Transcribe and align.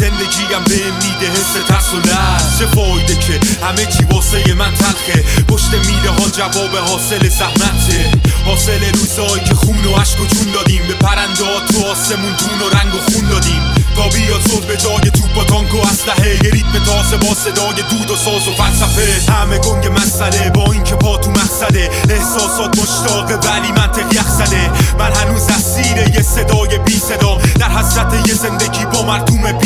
زندگیم 0.00 0.64
به 0.64 0.74
میده 0.74 1.30
حس 1.32 1.52
ترس 1.68 1.94
و 1.94 1.96
لرز. 1.96 2.58
چه 2.58 2.66
فایده 2.66 3.14
که 3.14 3.40
همه 3.66 3.86
چی 3.86 4.04
واسه 4.04 4.54
من 4.54 4.74
تلخه. 4.74 5.24
پشت 5.48 5.74
میله 5.74 6.10
ها 6.10 6.28
جواب 6.28 6.76
حاصل 6.76 7.28
زحمته. 7.28 8.10
حاصل 8.44 8.92
روزایی 8.92 9.44
که 9.44 9.54
خون 9.54 9.84
و 9.84 9.96
عشق 9.96 10.20
و 10.20 10.26
جون 10.26 10.52
دادیم. 10.52 10.82
به 10.88 10.94
پرنده 10.94 11.44
تو 11.72 11.86
آسمون 11.86 12.34
دون 12.38 12.58
و 12.66 12.75
تازه 17.10 17.16
با 17.16 17.34
صدای 17.34 17.82
دود 17.90 18.10
و 18.10 18.16
ساز 18.16 18.48
و 18.48 18.52
فلسفه. 18.52 19.32
همه 19.32 19.58
گنگ 19.58 19.86
مسئله 19.86 20.50
با 20.50 20.72
اینکه 20.72 20.94
پا 20.94 21.16
تو 21.16 21.30
مقصده. 21.30 21.90
احساسات 22.10 22.78
مشتاقه 22.78 23.34
ولی 23.34 23.72
منطق 23.72 24.12
یخ 24.12 24.28
زده. 24.28 24.70
من 24.98 25.12
هنوز 25.12 25.42
اسیر 25.42 25.96
یه 26.14 26.22
صدای 26.22 26.78
بی 26.78 26.98
صدا. 26.98 27.38
در 27.60 27.68
حسرت 27.68 28.28
یه 28.28 28.34
زندگی 28.34 28.84
با 28.84 29.02
مرتوم 29.02 29.42
بینقا 29.42 29.65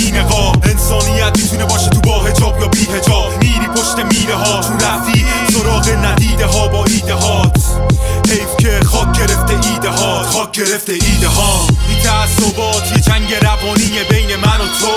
تعصبات 12.10 12.92
یه 12.92 13.00
جنگ 13.00 13.34
روانی 13.34 14.04
بین 14.10 14.36
من 14.36 14.60
و 14.60 14.68
تو. 14.80 14.96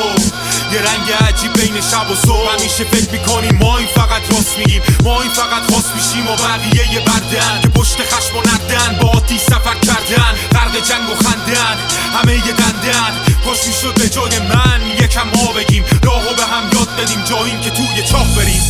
یه 0.74 0.80
رنگ 0.80 1.12
عجیب 1.28 1.54
بین 1.54 1.82
شب 1.82 2.12
و 2.12 2.16
صبح. 2.16 2.54
همیشه 2.54 2.84
فکر 2.84 3.12
می‌کنیم 3.12 3.58
ما 3.62 3.78
این 3.78 3.88
فقط 3.88 4.22
راست 4.32 4.58
میگیم. 4.58 4.82
ما 5.04 5.22
این 5.22 5.32
فقط 5.32 5.74
خاص 5.74 5.86
میشیم 5.96 6.28
و 6.28 6.36
بقیه 6.36 6.94
یه 6.94 7.00
بردن 7.00 7.62
که 7.62 7.68
پشت 7.68 7.98
خشم 7.98 8.38
و 8.38 8.42
ندن 8.42 9.00
با 9.02 9.08
آتی 9.10 9.38
سفر 9.38 9.76
کردن 9.82 10.34
غرق 10.52 10.76
جنگ 10.90 11.10
و 11.10 11.16
خندن 11.24 11.78
همه 12.14 12.34
یه 12.34 12.54
دندن 12.54 13.12
کاش 13.46 13.68
می‌شد 13.68 13.94
به 13.94 14.10
جای 14.10 14.40
من. 14.40 14.82
یکم 15.04 15.28
ما 15.36 15.52
بگیم. 15.52 15.84
راهو 16.04 16.36
به 16.36 16.44
هم 16.44 16.64
یاد 16.74 16.90
بدیم. 16.96 17.24
جاییم 17.24 17.60
که 17.62 17.70
توی 17.70 18.04
چاه 18.12 18.28
بریم. 18.36 18.64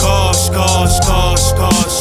کاش 0.00 0.50
کاش 0.50 1.00
کاش 1.06 1.40
کاش. 1.58 1.97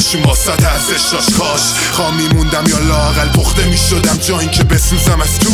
کندنشون 0.00 0.22
واسط 0.22 0.64
ارزشاش 0.64 1.36
کاش 1.38 1.60
خام 1.92 2.14
میموندم 2.14 2.64
یا 2.68 2.78
لاقل 2.78 3.28
پخته 3.28 3.64
می‌شدم 3.64 4.16
جا 4.16 4.38
اینکه 4.38 4.64
بسوزم 4.64 5.20
از 5.20 5.38
تو. 5.38 5.50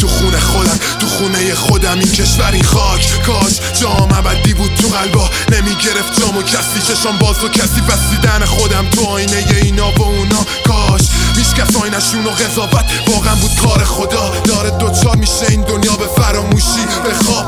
تو 0.00 0.08
خونه 0.08 0.40
خودم 0.40 0.78
تو 1.00 1.06
خونه 1.06 1.54
خودم. 1.54 1.98
این 1.98 2.12
کشور 2.12 2.52
این 2.52 2.64
خاک. 2.64 3.22
کاش 3.26 3.80
جام 3.80 4.12
ابدی 4.12 4.54
بود 4.54 4.70
تو 4.74 4.88
قلبا. 4.88 5.30
نمی‌گرفت 5.52 6.20
جام 6.20 6.36
و 6.36 6.42
کسی 6.42 6.80
چشام 6.88 7.18
باز 7.18 7.44
و 7.44 7.48
کسی 7.48 7.80
بسیدن 7.80 8.44
خودم. 8.44 8.86
تو 8.90 9.06
آینه 9.06 9.44
اینا 9.62 9.90
و 9.90 10.02
اونا. 10.02 10.46
کاش 10.64 11.02
هیچ 11.36 11.76
آینشون 11.82 12.26
و 12.26 12.30
قضاوت 12.30 12.84
واقعا 13.08 13.34
بود 13.34 13.56
کار 13.56 13.84
خدا. 13.84 14.32
داره 14.44 14.70
دوچار 14.70 15.16
میشه 15.16 15.46
این 15.48 15.62
دنیا 15.62 15.96
به 15.96 16.22
فراموشی. 16.22 16.86
بخواب 17.10 17.10
بخواب 17.10 17.45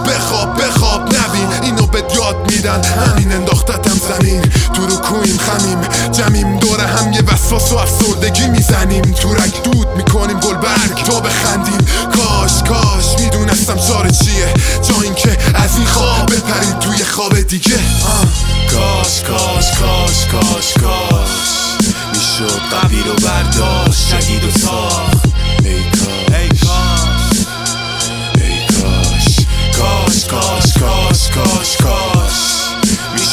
یاد 2.69 2.87
میدن 2.87 3.12
همین 3.12 3.33
انداختتم 3.33 3.99
زمین. 4.09 4.43
تو 4.75 4.87
رو 4.87 4.97
کویم 4.97 5.39
خمیم. 5.39 5.79
جمیم 6.12 6.59
دور 6.59 6.81
هم 6.81 7.12
یه 7.12 7.23
وسواس 7.23 7.73
و 7.73 7.77
افسردگی 7.77 8.47
می‌زنیم. 8.47 9.03
تو 9.03 9.34
رگ 9.34 9.62
دود 9.65 9.89
می‌کنیم 9.97 10.41
گلبرگ 10.41 11.05
تا 11.06 11.21
بخندیم. 11.21 11.79
کاش 12.17 12.62
کاش 12.62 13.21
می‌دونستم 13.21 13.77
چاره 13.77 14.11
چیه. 14.11 14.55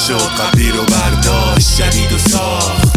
شد 0.07 0.17
قبلی 0.17 0.71
رو 0.71 0.85
برداشت 0.85 1.77
جدید 1.77 2.11
و 2.11 2.17
ساخت. 2.17 2.94